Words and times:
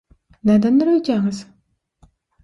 Nädendir 0.49 0.89
öýdýäňiz? 0.93 1.41